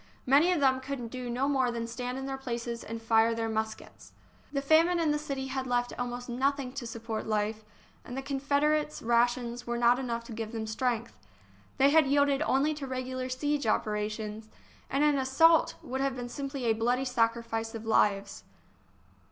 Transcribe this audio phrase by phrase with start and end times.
[0.25, 3.47] Many of them could do no more than stand in their places and fire their
[3.47, 4.13] muskets.
[4.51, 7.63] The famine in the city had left almost nothing to support life,
[8.03, 11.19] and the Confederates' rations were not enough to give them strength.
[11.77, 14.49] They had yielded only to regular siege operations—
[14.89, 18.43] and an assault would have been simply a bloody sacrifice of lives.